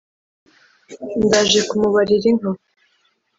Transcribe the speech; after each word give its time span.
ndaje 1.25 1.59
kumubarira 1.69 2.25
inka 2.31 2.49